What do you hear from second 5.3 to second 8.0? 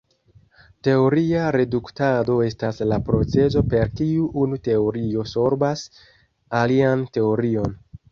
sorbas alian teorion.